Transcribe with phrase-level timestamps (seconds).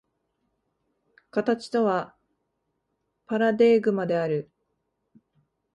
[1.29, 2.15] 形とは
[3.27, 4.49] パラデーグマである。